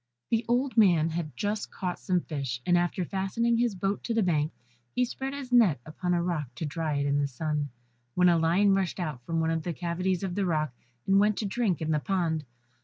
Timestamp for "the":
0.31-0.43, 4.15-4.23, 7.19-7.27, 9.61-9.73, 10.33-10.47, 11.91-11.99